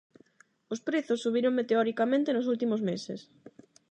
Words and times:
Os 0.73 0.79
prezos 0.87 1.21
subiron 1.25 1.57
meteoricamente 1.59 2.29
nos 2.35 2.49
últimos 2.53 2.81
meses. 2.89 3.19